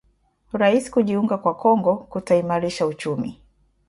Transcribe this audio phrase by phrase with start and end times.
[0.53, 3.41] Rais kujiunga kwa Kongo kutaimarisha uchumi